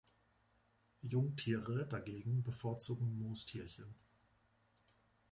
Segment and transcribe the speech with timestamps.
[1.03, 3.93] Jungtiere dagegen bevorzugen Moostierchen.